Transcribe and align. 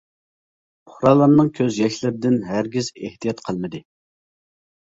پۇقرالارنىڭ 0.89 1.51
كۆز 1.59 1.77
ياشلىرىدىن 1.81 2.39
ھەرگىز 2.49 2.91
ئېھتىيات 3.03 3.45
قىلمىدى. 3.51 3.83